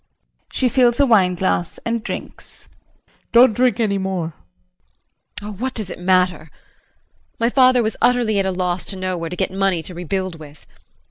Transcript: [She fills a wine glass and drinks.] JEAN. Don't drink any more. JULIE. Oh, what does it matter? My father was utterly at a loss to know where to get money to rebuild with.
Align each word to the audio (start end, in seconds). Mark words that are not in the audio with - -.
[She 0.51 0.67
fills 0.67 0.99
a 0.99 1.05
wine 1.05 1.35
glass 1.35 1.77
and 1.85 2.03
drinks.] 2.03 2.69
JEAN. 3.05 3.13
Don't 3.33 3.53
drink 3.53 3.79
any 3.79 3.99
more. 3.99 4.33
JULIE. 5.39 5.51
Oh, 5.51 5.53
what 5.61 5.75
does 5.75 5.91
it 5.91 5.99
matter? 5.99 6.49
My 7.39 7.51
father 7.51 7.83
was 7.83 7.95
utterly 8.01 8.39
at 8.39 8.47
a 8.47 8.51
loss 8.51 8.83
to 8.85 8.95
know 8.95 9.15
where 9.15 9.29
to 9.29 9.35
get 9.35 9.51
money 9.51 9.83
to 9.83 9.93
rebuild 9.93 10.39
with. 10.39 10.65